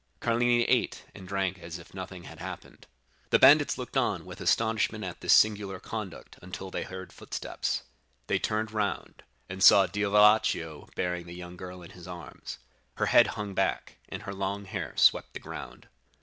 "Carlini 0.19 0.63
ate 0.63 1.05
and 1.13 1.27
drank 1.27 1.59
as 1.59 1.77
if 1.77 1.93
nothing 1.93 2.23
had 2.23 2.39
happened. 2.39 2.87
The 3.29 3.37
bandits 3.37 3.77
looked 3.77 3.95
on 3.95 4.25
with 4.25 4.41
astonishment 4.41 5.03
at 5.03 5.21
this 5.21 5.31
singular 5.31 5.79
conduct 5.79 6.39
until 6.41 6.71
they 6.71 6.81
heard 6.81 7.13
footsteps. 7.13 7.83
They 8.25 8.39
turned 8.39 8.71
round, 8.71 9.21
and 9.47 9.61
saw 9.63 9.85
Diavolaccio 9.85 10.89
bearing 10.95 11.27
the 11.27 11.35
young 11.35 11.55
girl 11.55 11.83
in 11.83 11.91
his 11.91 12.07
arms. 12.07 12.57
Her 12.95 13.05
head 13.13 13.27
hung 13.37 13.53
back, 13.53 13.99
and 14.09 14.23
her 14.23 14.33
long 14.33 14.65
hair 14.65 14.93
swept 14.97 15.33
the 15.35 15.39
ground. 15.39 15.87